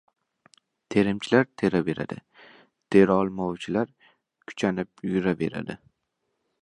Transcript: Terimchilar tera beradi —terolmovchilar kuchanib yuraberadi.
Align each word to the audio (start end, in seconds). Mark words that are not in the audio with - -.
Terimchilar 0.93 1.43
tera 1.61 1.81
beradi 1.89 2.17
—terolmovchilar 2.23 3.93
kuchanib 4.49 5.07
yuraberadi. 5.13 5.77